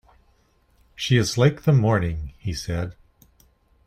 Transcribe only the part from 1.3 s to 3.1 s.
like the morning," he said.